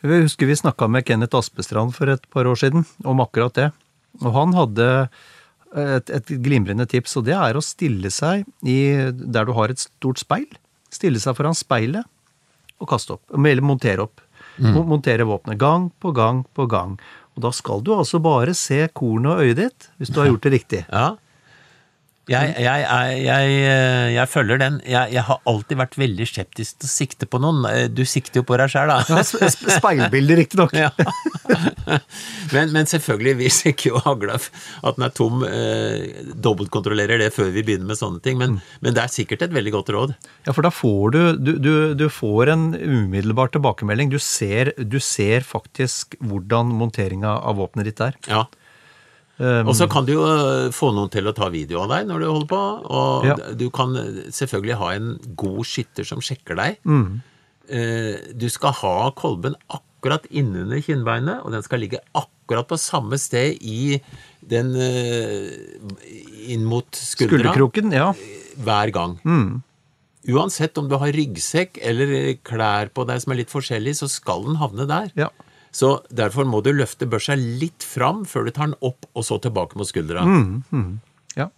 [0.00, 3.68] Jeg husker vi snakka med Kenneth Aspestrand for et par år siden om akkurat det.
[4.20, 4.88] Og han hadde
[5.76, 8.80] et, et glimrende tips, og det er å stille seg i,
[9.10, 10.48] der du har et stort speil.
[10.90, 12.06] Stille seg foran speilet
[12.80, 13.24] og kaste opp.
[13.36, 14.22] Eller montere opp.
[14.60, 14.76] Mm.
[14.88, 16.96] Montere våpenet gang på gang på gang.
[17.36, 20.46] Og da skal du altså bare se kornet og øyet ditt, hvis du har gjort
[20.46, 20.82] det riktig.
[20.90, 21.14] Ja.
[22.30, 24.76] Jeg, jeg, jeg, jeg, eh, jeg følger den.
[24.86, 27.64] Jeg, har alltid vært veldig skeptisk til å sikte på noen.
[27.66, 29.00] Eh, Du sikter jo på deg sjøl, da.
[29.10, 30.74] Ja, sp- sp- Speilbildet, riktignok.
[30.78, 30.92] Ja.
[32.54, 35.42] men, men selvfølgelig, vi sjekker jo hagla at den er tom.
[35.46, 38.38] Eh, dobbeltkontrollerer det før vi begynner med sånne ting.
[38.40, 40.14] Men, men det er sikkert et veldig godt råd.
[40.46, 44.10] Ja, for da får du Du, du, du får en umiddelbar tilbakemelding.
[44.14, 48.16] Du ser, du ser faktisk hvordan monteringa av våpenet ditt er.
[48.30, 48.44] Ja.
[49.40, 52.08] Um, Og så kan du jo eh, få noen til å ta video av deg
[52.10, 52.58] når du holder på.
[52.92, 53.36] Og Ja.
[53.56, 55.06] du kan eh, selvfølgelig ha en
[55.40, 56.76] god skytter som sjekker deg.
[56.84, 57.22] Mm.
[57.70, 63.16] Eh, Du skal ha kolben akkurat innunder kinnbeinet, og den skal ligge akkurat på samme
[63.20, 64.00] sted i
[64.44, 64.74] den
[66.48, 68.12] inn mot skuldra Skulderkroken, ja.
[68.60, 69.18] hver gang.
[69.24, 69.62] Mm.
[70.36, 74.44] Uansett om du har ryggsekk eller klær på deg som er litt forskjellig, så skal
[74.48, 75.12] den havne der.
[75.16, 75.30] ja.
[75.72, 79.38] Så derfor må du løfte børsa litt fram før du tar den opp, og så
[79.42, 80.24] tilbake mot skuldra.
[81.38, 81.48] ja.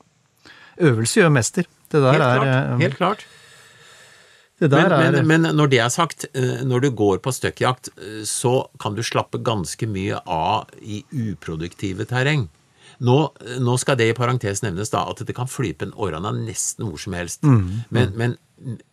[0.82, 1.66] Øvelse gjør mester.
[1.92, 2.48] Det der Helt er klart.
[2.72, 3.24] eh, Helt klart.
[4.62, 8.20] Men, er men, men når det er sagt, eh, når du går på støkkjakt, eh,
[8.28, 12.46] så kan du slappe ganske mye av i uproduktive terreng.
[13.02, 13.16] Nå,
[13.58, 17.00] nå skal det i parentes nevnes da, at det kan flype en orrana nesten hvor
[17.02, 17.42] som helst.
[17.42, 18.36] Men, men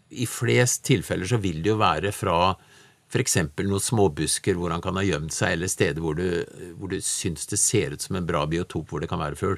[0.10, 2.56] i flest tilfeller så vil det jo være fra
[3.10, 3.36] f.eks.
[3.66, 6.46] noen småbusker hvor han kan ha gjemt seg, eller steder hvor du,
[6.78, 9.58] hvor du syns det ser ut som en bra biotop hvor det kan være fugl.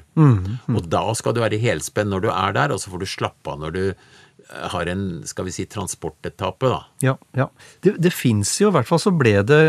[0.72, 3.10] Og da skal du være i helspenn når du er der, og så får du
[3.12, 6.70] slappe av når du eh, har en skal vi si, transportetappe.
[6.72, 6.80] da.
[7.04, 7.46] Ja, ja.
[7.84, 9.60] Det, det fins jo, i hvert fall så ble det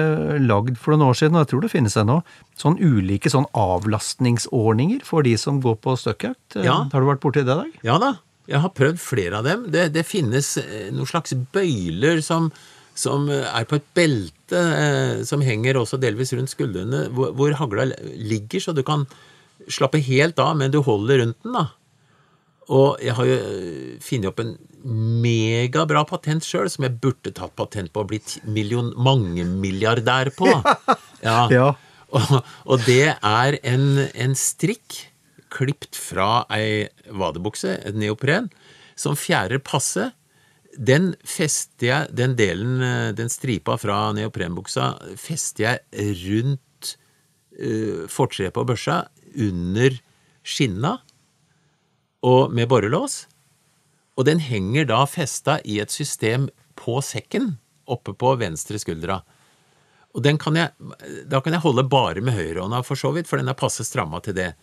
[0.48, 2.22] lagd for noen år siden, og jeg tror det finnes ennå,
[2.60, 6.56] sånn ulike sånn avlastningsordninger for de som går på støkkjakt.
[6.58, 6.84] Eh, Ja.
[6.92, 7.72] Har du vært borti det, Dag?
[7.84, 8.16] Ja da,
[8.48, 9.68] jeg har prøvd flere av dem.
[9.72, 12.52] Det, det finnes eh, noen slags bøyler som
[12.96, 17.88] som er på et belte eh, som henger også delvis rundt skuldrene, hvor, hvor hagla
[18.14, 19.08] ligger, så du kan
[19.72, 21.68] slappe helt av, men du holder rundt den, da.
[22.72, 24.54] Og jeg har jo eh, funnet opp en
[25.24, 30.52] megabra patent sjøl, som jeg burde tatt patent på og blitt million, mangemilliardær på.
[31.24, 31.46] Ja.
[31.48, 31.68] Ja.
[32.12, 32.32] Og,
[32.68, 34.98] og det er en, en strikk
[35.54, 38.50] klipt fra ei vadebukse, et neopren,
[39.00, 40.10] som fjærer passe.
[40.74, 46.96] Den fester jeg, den delen, eh, den stripa fra neoprenbuksa, fester jeg rundt
[47.60, 49.04] uh, fortreet på børsa,
[49.38, 50.00] under
[50.44, 50.98] skinna,
[52.26, 53.24] og med borrelås.
[54.18, 56.48] Og den henger da festa i et system
[56.80, 59.22] på sekken, oppe på venstre skuldra.
[60.14, 60.70] Og kan jeg,
[61.26, 64.22] da kan jeg holde bare med høyrehånda, for så vidt, for den er passe stramma
[64.22, 64.54] til det.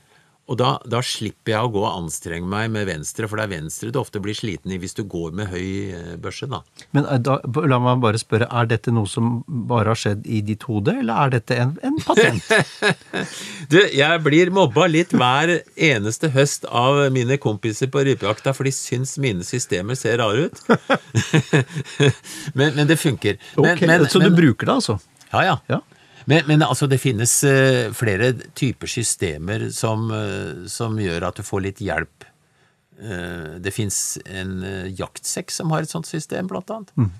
[0.51, 3.53] Og da, da slipper jeg å gå og anstrenge meg med venstre, for det er
[3.53, 6.65] venstre du ofte blir sliten i hvis du går med høy eh, børse, da.
[6.97, 7.37] Men eh, da,
[7.71, 11.23] la meg bare spørre, er dette noe som bare har skjedd i ditt hode, eller
[11.23, 12.43] er dette en, en patent?
[13.71, 18.73] Du, jeg blir mobba litt hver eneste høst av mine kompiser på rypejakta, for de
[18.75, 20.63] syns mine systemer ser rare ut.
[22.59, 23.39] men, men det funker.
[23.61, 24.99] Men, men, så men, du bruker det, altså?
[25.31, 25.57] Ja, ja.
[25.71, 25.81] Ja.
[26.31, 31.47] Men, men altså, det finnes eh, flere typer systemer som, eh, som gjør at du
[31.47, 32.27] får litt hjelp.
[33.01, 33.99] Eh, det fins
[34.31, 34.61] en
[34.95, 36.95] jaktsekk som har et sånt system, blant annet.
[36.95, 37.11] Mm.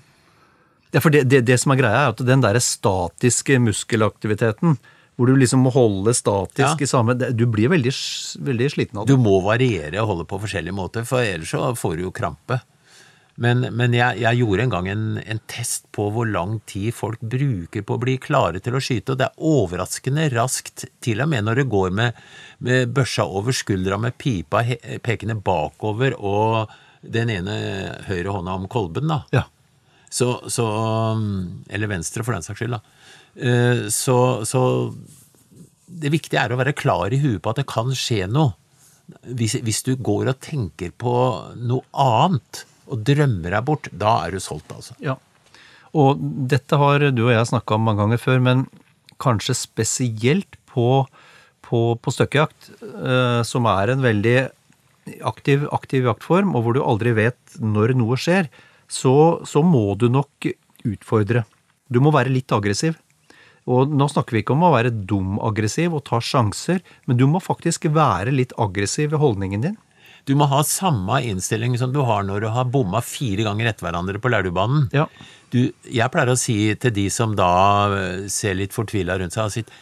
[0.91, 4.79] Ja, for det, det, det som er greia, er at den derre statiske muskelaktiviteten,
[5.19, 6.75] hvor du liksom må holde statisk Ja.
[6.81, 7.91] i samme Du blir veldig,
[8.47, 11.99] veldig sliten av Du må variere og holde på forskjellige måter, for ellers så får
[11.99, 12.61] du jo krampe.
[13.39, 17.21] Men, men jeg, jeg gjorde en gang en, en test på hvor lang tid folk
[17.23, 21.31] bruker på å bli klare til å skyte, og det er overraskende raskt, til og
[21.31, 22.19] med når det går med,
[22.59, 27.55] med børsa over skuldra med pipa he, pekende bakover og den ene
[28.09, 29.23] høyre hånda om kolben, da.
[29.33, 29.47] Ja.
[30.11, 30.65] Så, så
[31.71, 32.81] Eller venstre, for den saks skyld, da.
[33.39, 34.61] Eh, Så, så
[35.87, 38.53] det viktige er å være klar i huet på at det kan skje noe.
[39.27, 41.13] Hvis, hvis du går og tenker på
[41.59, 44.95] noe annet og drømmer deg bort, da er du solgt, altså.
[45.03, 45.17] Ja.
[45.97, 48.65] Og dette har du og jeg snakka om mange ganger før, men
[49.21, 51.03] kanskje spesielt på,
[51.67, 54.37] på, på støkkejakt, eh, som er en veldig
[55.27, 58.49] aktiv, aktiv jaktform, og hvor du aldri vet når noe skjer,
[58.91, 59.15] så,
[59.47, 60.51] så må du nok
[60.87, 61.45] utfordre.
[61.91, 62.97] Du må være litt aggressiv.
[63.69, 67.27] Og nå snakker vi ikke om å være dum aggressiv og ta sjanser, men du
[67.29, 69.77] må faktisk være litt aggressiv i holdningen din.
[70.29, 73.87] Du må ha samme innstilling som du har når du har bomma fire ganger etter
[73.87, 74.87] hverandre på Laulubanen.
[74.95, 75.07] Ja.
[75.51, 77.53] Du, jeg pleier å si til de som da
[77.95, 79.73] eh, ser litt fortvila rundt seg, sitt,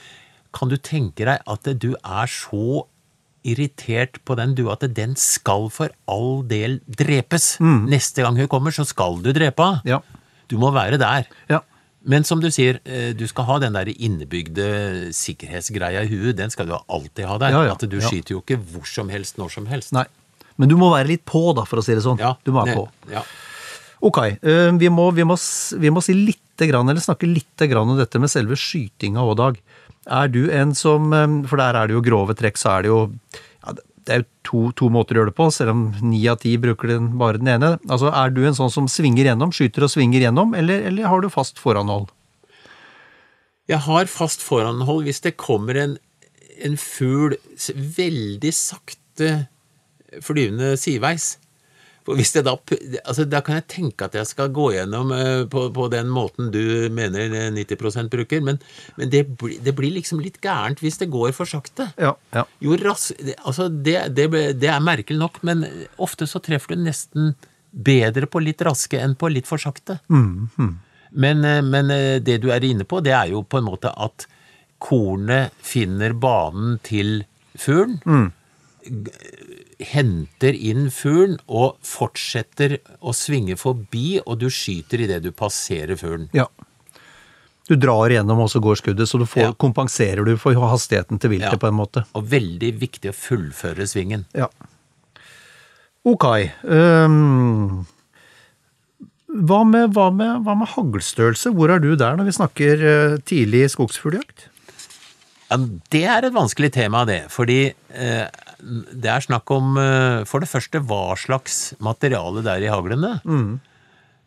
[0.56, 2.86] kan du tenke deg at du er så
[3.48, 7.58] irritert på den, du, at den skal for all del drepes.
[7.62, 9.84] Neste gang hun kommer, så skal du drepe henne.
[9.88, 10.02] Ja.
[10.50, 11.28] Du må være der.
[11.52, 11.62] Ja.
[12.10, 16.38] Men som du sier, eh, du skal ha den der innebygde sikkerhetsgreia i huet.
[16.40, 17.54] Den skal du alltid ha der.
[17.54, 18.08] Ja, ja, At du ja.
[18.08, 19.94] skyter jo ikke hvor som helst, når som helst.
[19.94, 20.08] Nei.
[20.60, 22.20] Men du må være litt på, da, for å si det sånn.
[22.20, 23.14] Ja, du må være på.
[23.14, 23.24] Ja.
[24.06, 25.36] Ok, eh, vi må, vi, må,
[25.80, 29.60] vi må si litt eller snakke litt om dette med selve skytinga òg, Dag.
[30.10, 32.92] Er du en som eh, For der er det jo grove trekk, så er det
[32.92, 33.00] jo
[33.64, 36.40] ja, Det er jo to, to måter å gjøre det på, selv om ni av
[36.44, 37.74] ti bruker den, bare den ene.
[37.88, 41.24] Altså, Er du en sånn som svinger gjennom, skyter og svinger gjennom, eller, eller har
[41.24, 42.10] du fast foranhold?
[43.70, 45.98] Jeg har fast foranhold hvis det kommer en,
[46.66, 47.38] en fugl
[48.00, 49.46] veldig sakte
[50.26, 51.38] flyvende sideveis.
[52.08, 52.54] For hvis det da,
[53.04, 56.48] altså da kan jeg tenke at jeg skal gå gjennom eh, på, på den måten
[56.54, 58.58] du mener eh, 90% bruker, men,
[58.98, 59.26] men det,
[59.62, 61.90] det blir liksom litt gærent hvis det går for sakte.
[62.02, 62.46] Ja, ja.
[62.64, 64.30] Jo ras, det- altså det, det,
[64.64, 65.68] det er merkelig nok, men
[66.02, 67.34] ofte så treffer du nesten
[67.70, 70.00] bedre på litt raske enn på litt for sakte.
[70.10, 70.74] Men, mm.
[71.20, 71.94] men men,
[72.26, 74.26] det du er inne på, det er jo på en måte at
[74.82, 77.20] kornet finner banen til
[77.60, 78.00] fuglen,
[78.88, 79.14] g-
[79.80, 86.30] henter inn fuglen og fortsetter å svinge forbi, og du skyter idet du passerer fuglen.
[86.34, 86.48] ja.
[87.70, 89.52] Du drar gjennom, og så går skuddet, så du får, Ja.
[89.54, 91.58] kompenserer du for hastigheten til viltet Ja.
[91.62, 92.04] på en måte.
[92.16, 94.26] Og veldig viktig å fullføre svingen.
[94.34, 94.48] Ja.
[96.04, 96.26] Ok.
[96.64, 97.86] Um,
[99.30, 101.54] hva, med, hva, med, hva med haglstørrelse?
[101.54, 104.48] Hvor er du der når vi snakker eh, tidlig skogsfugljakt?
[105.52, 105.58] Ja,
[105.94, 107.28] det er et vanskelig tema, det.
[107.30, 107.60] Fordi
[107.94, 108.26] eh,
[108.60, 113.18] det er snakk om eh, for det første hva slags materiale det er i haglene.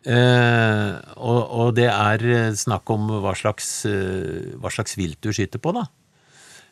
[0.03, 5.31] Eh, og, og det er eh, snakk om hva slags, eh, hva slags vilt du
[5.31, 5.85] skyter på, da.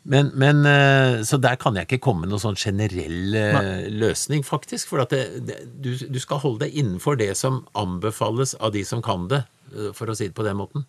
[0.03, 3.89] Men, men eh, Så der kan jeg ikke komme med noen sånn generell Nei.
[4.01, 4.89] løsning, faktisk.
[4.89, 8.81] For at det, det, du, du skal holde deg innenfor det som anbefales av de
[8.87, 9.43] som kan det.
[9.95, 10.83] for å si det på den måten.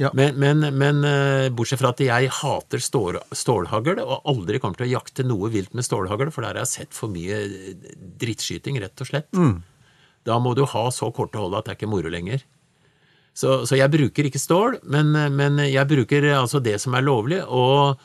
[0.00, 0.10] Ja.
[0.18, 4.88] Men, men, men eh, bortsett fra at jeg hater stål, stålhagl, og aldri kommer til
[4.88, 8.80] å jakte noe vilt med stålhagl, for der har jeg sett for mye eh, drittskyting,
[8.82, 9.28] rett og slett.
[10.26, 12.42] Da må du ha så korte hold at det er ikke moro lenger.
[13.36, 17.42] Så, så jeg bruker ikke stål, men, men jeg bruker altså det som er lovlig,
[17.44, 18.00] og,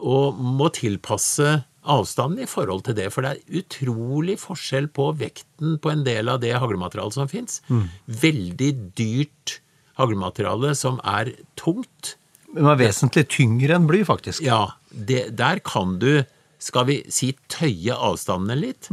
[0.00, 1.58] og må tilpasse
[1.90, 3.08] avstanden i forhold til det.
[3.12, 7.60] For det er utrolig forskjell på vekten på en del av det haglmaterialet som fins.
[8.06, 9.60] Veldig dyrt
[10.00, 12.14] haglemateriale som er tungt.
[12.50, 14.42] Men er vesentlig tyngre enn bly, faktisk.
[14.44, 16.24] Ja, det, der kan du,
[16.60, 18.90] skal vi si, tøye avstandene litt.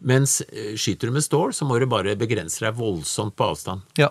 [0.00, 3.84] Mens eh, skyter du med stål, så må du bare begrense deg voldsomt på avstand.
[4.00, 4.10] Ja.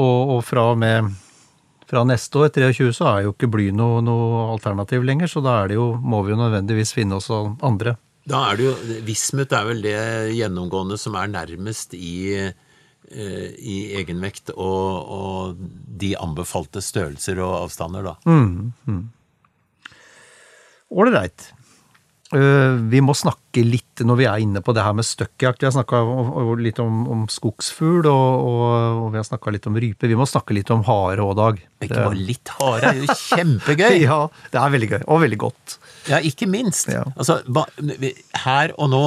[0.00, 1.12] Og, og fra og med
[1.88, 5.58] fra neste år, 23, så er jo ikke bly noe, noe alternativ lenger, så da
[5.60, 7.96] er det jo, må vi jo nødvendigvis finne oss andre.
[8.24, 8.74] Da er det jo,
[9.04, 9.98] Vismut er vel det
[10.32, 15.60] gjennomgående som er nærmest i, eh, i egenvekt og, og
[16.00, 18.16] de anbefalte størrelser og avstander, da.
[20.94, 21.50] Ålreit.
[21.50, 21.63] Uh,
[22.34, 25.74] vi må snakke litt, når vi er inne på det her med støkkjakt Vi har
[25.76, 26.00] snakka
[26.60, 28.64] litt om, om skogsfugl, og, og,
[29.04, 30.10] og vi har snakka litt om rype.
[30.10, 31.60] Vi må snakke litt om hare òg, Dag.
[31.84, 34.00] Ikke bare litt hare, er jo kjempegøy!
[34.04, 34.18] Ja,
[34.52, 35.02] det er veldig gøy.
[35.12, 35.78] Og veldig godt.
[36.10, 36.90] Ja, ikke minst.
[36.92, 37.04] Ja.
[37.14, 37.40] Altså,
[38.44, 39.04] her og nå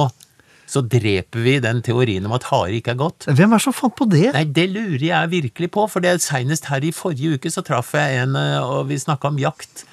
[0.68, 3.28] så dreper vi den teorien om at hare ikke er godt.
[3.30, 4.26] Hvem er det som fant på det?
[4.34, 7.94] Nei, det lurer jeg virkelig på, for det senest her i forrige uke så traff
[7.96, 9.86] jeg en, eh, og vi snakka om jakt,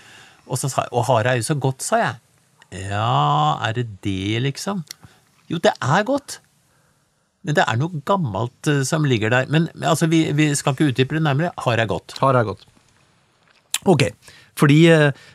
[0.46, 2.20] og så sa og hare er jo så godt, sa jeg.
[2.76, 4.84] Ja, er det det, liksom?
[5.52, 6.40] Jo, det er godt.
[7.46, 9.52] Men det er noe gammelt eh, som ligger der.
[9.54, 11.54] Men altså, vi, vi skal ikke utdype det nærmere.
[11.62, 12.18] Hare er godt.
[12.22, 12.66] Hare er godt.
[13.86, 14.08] Ok,
[14.58, 15.26] fordi eh,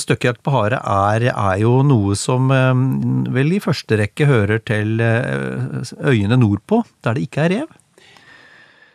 [0.00, 2.72] støkkjakt på hare er, er jo noe som eh,
[3.36, 7.76] vel i første rekke hører til øyene nordpå, der det ikke er rev.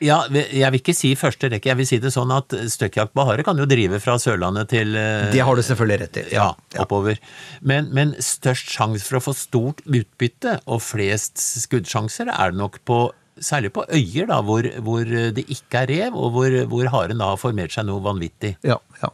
[0.03, 1.69] Ja, jeg vil ikke si første rekke.
[1.71, 4.95] Jeg vil si det sånn at støkkjakt på hare kan jo drive fra Sørlandet til
[4.99, 6.25] eh, Det har du selvfølgelig rett i.
[6.35, 6.49] Ja,
[6.83, 7.21] oppover.
[7.61, 12.81] Men, men størst sjanse for å få stort utbytte og flest skuddsjanser er det nok
[12.87, 13.05] på
[13.43, 17.33] Særlig på øyer, da, hvor, hvor det ikke er rev, og hvor, hvor haren da
[17.33, 18.53] har formert seg noe vanvittig.
[18.63, 19.09] Ja, ja.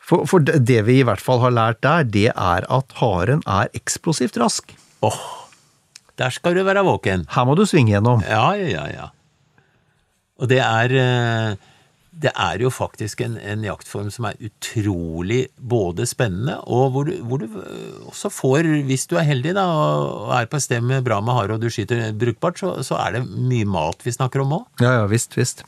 [0.00, 3.68] For, for det vi i hvert fall har lært der, det er at haren er
[3.76, 4.72] eksplosivt rask.
[5.04, 5.20] Åh,
[6.16, 7.26] der skal du være våken.
[7.36, 8.24] Her må du svinge gjennom.
[8.24, 9.10] Ja, ja, ja.
[10.42, 11.52] Og det er eh,
[12.22, 17.14] Det er jo faktisk en, en jaktform som er utrolig både spennende, og hvor du,
[17.24, 20.84] hvor du eh, også får, hvis du er heldig da, og er på et sted
[20.84, 24.12] med bra med hare og du skyter brukbart, så, så er det mye mat vi
[24.12, 24.66] snakker om òg.
[24.84, 25.64] Ja, ja, visst, visst.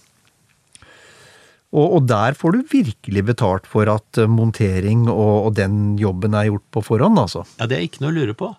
[1.74, 6.36] Og, og der får du virkelig betalt for at eh, montering og, og den jobben
[6.38, 7.46] er gjort på forhånd, altså.
[7.56, 8.52] Ja, det er ikke noe å lure på.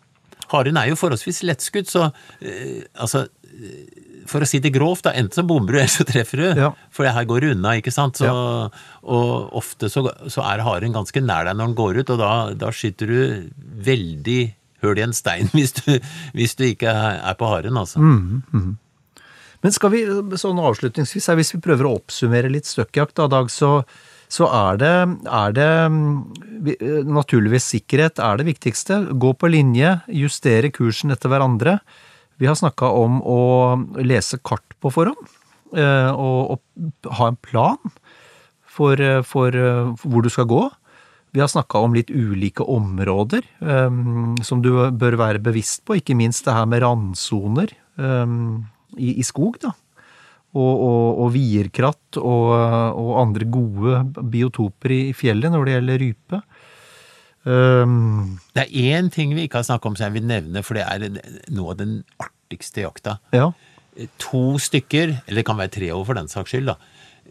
[0.51, 3.94] Haren er jo forholdsvis lettskutt, så øh, altså eh,
[4.29, 6.45] For å si det grovt, da, enten så bomber du, eller så treffer du.
[6.65, 6.71] Ja.
[6.93, 8.21] For det her går unna, ikke sant.
[8.21, 8.31] Så,
[9.03, 12.31] Og ofte så, så er haren ganske nær deg når den går ut, og da,
[12.57, 13.19] da skyter du
[13.85, 14.41] veldig
[14.85, 15.93] høl i en stein hvis du,
[16.37, 18.01] hvis du ikke er på haren, altså.
[19.65, 20.03] Men skal vi,
[20.37, 23.79] sånn avslutningsvis, her, hvis vi prøver å oppsummere litt støkkjakt da, Dag, så,
[24.29, 24.91] så er det,
[25.25, 28.99] er det mm, naturligvis sikkerhet er det viktigste.
[29.17, 31.79] Gå på linje, justere kursen etter hverandre.
[32.41, 33.41] Vi har snakka om å
[34.03, 35.35] lese kart på forhånd,
[35.77, 37.79] eh, og, og ha en plan
[38.65, 40.63] for, for, for eh, hvor du skal gå.
[41.35, 46.15] Vi har snakka om litt ulike områder um, som du bør være bevisst på, ikke
[46.15, 48.63] minst det her med randsoner um,
[48.95, 49.73] i, i skog, da.
[50.55, 52.53] Og, og, og vierkratt og,
[52.95, 53.99] og andre gode
[54.31, 56.39] biotoper i fjellet når det gjelder rype.
[57.45, 60.73] Um, Det er én ting vi ikke har snakket om som jeg vil nevne, for
[60.77, 63.19] det er noe av den artigste jakta.
[63.33, 63.51] ja.
[64.19, 66.75] to stykker, eller det kan være tre år for den saks skyld, da.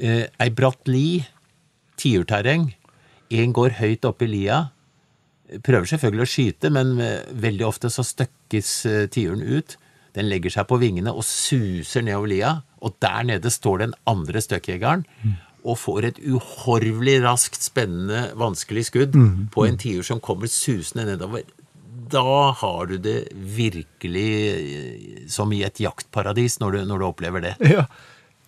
[0.01, 1.25] Eh, ei bratt li,
[2.01, 2.71] tiurterreng.
[3.31, 4.71] En går høyt oppe i lia.
[5.63, 9.77] Prøver selvfølgelig å skyte, men eh, veldig ofte så støkkes eh, tiuren ut.
[10.17, 14.41] Den legger seg på vingene og suser nedover lia, og der nede står den andre
[14.41, 15.05] støkkjegeren
[15.65, 19.17] og får et uhorvelig raskt, spennende, vanskelig skudd
[19.55, 21.47] på en tiur som kommer susende nedover.
[22.13, 27.47] Da har du det virkelig eh, som i et jaktparadis når du, når du opplever
[27.47, 27.55] det.
[27.65, 27.87] Ja,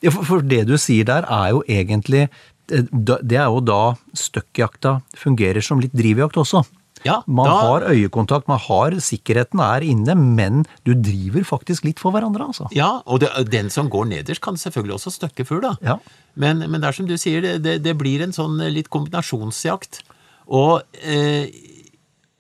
[0.04, 3.96] ja for, for det du sier der er jo egentlig eh, Det er jo da
[4.12, 6.66] støkkjakta fungerer som litt drivjakt også.
[7.04, 12.00] Ja, Man da- har øyekontakt, man har sikkerheten er inne, men du driver faktisk litt
[12.00, 12.68] for hverandre, altså.
[12.72, 15.74] Ja, og det, den som går nederst kan selvfølgelig også støkke full, da.
[15.82, 15.98] Ja.
[16.34, 20.02] Men, men det er som du sier, det, det, blir en sånn litt kombinasjonsjakt.
[20.46, 21.50] Og eh,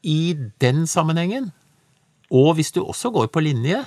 [0.02, 1.52] i den sammenhengen,
[2.30, 3.84] og hvis du også går på linje,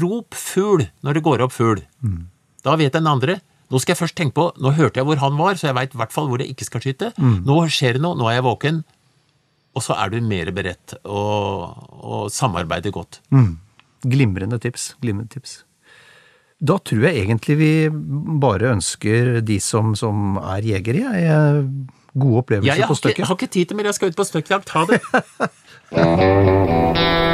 [0.00, 1.82] Rop fugl når det går opp fugl.
[2.64, 3.40] Da vet den andre
[3.72, 5.94] nå skal jeg først tenke på, nå hørte jeg hvor han var, så jeg veit
[5.96, 7.12] i hvert fall hvor jeg ikke skal skyte.
[7.18, 8.82] Nå skjer det noe, nå er jeg våken.
[9.74, 13.20] Og så er du mer beredt og, og samarbeider godt.
[14.04, 14.92] Glimrende tips.
[15.02, 15.62] Glimrende tips.
[16.64, 17.72] Da tror jeg egentlig vi
[18.40, 21.64] bare ønsker de som, som er jegere, jeg,
[22.14, 23.18] gode Ja, opplevelser jeg på støkket.
[23.18, 24.68] Jeg har ikke tid til mer, jeg skal ut på støkkjakt.
[24.76, 25.00] Ha det!